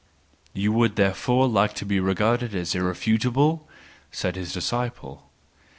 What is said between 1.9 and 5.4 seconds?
regarded as irrefutable?" said his disciple.